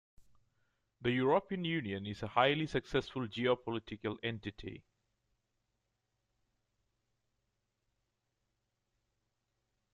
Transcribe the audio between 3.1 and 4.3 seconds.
geopolitical